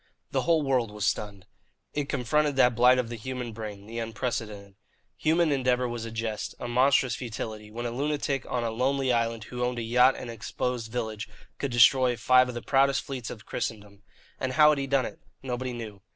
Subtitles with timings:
[0.31, 1.45] The whole world was stunned.
[1.93, 4.73] It confronted that blight of the human brain, the unprecedented.
[5.17, 9.43] Human endeavour was a jest, a monstrous futility, when a lunatic on a lonely island,
[9.43, 11.29] who owned a yacht and an exposed village,
[11.59, 14.01] could destroy five of the proudest fleets of Christendom.
[14.39, 15.19] And how had he done it?
[15.43, 16.01] Nobody knew.